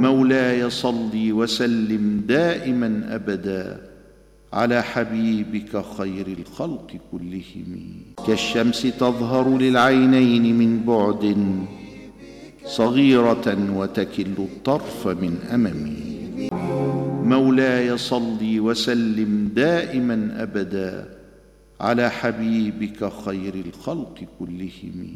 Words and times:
مولاي 0.00 0.70
صل 0.70 1.10
وسلم 1.14 2.24
دائما 2.28 3.14
أبدا 3.14 3.80
على 4.52 4.82
حبيبك 4.82 5.84
خير 5.98 6.26
الخلق 6.26 6.96
كلهم. 7.12 7.72
كالشمس 8.26 8.82
تظهر 8.82 9.58
للعينين 9.58 10.58
من 10.58 10.80
بعد 10.80 11.36
صغيرة 12.64 13.76
وتكل 13.76 14.36
الطرف 14.38 15.08
من 15.08 15.38
اممي 15.52 16.48
مولاي 17.24 17.98
صل 17.98 18.38
وسلم 18.42 19.50
دائما 19.54 20.42
أبدا 20.42 21.08
على 21.80 22.10
حبيبك 22.10 23.12
خير 23.24 23.54
الخلق 23.66 24.24
كلهم. 24.38 25.10